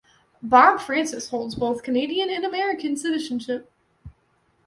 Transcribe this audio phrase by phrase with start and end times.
[0.41, 3.71] Bob Francis holds both Canadian and American citizenship.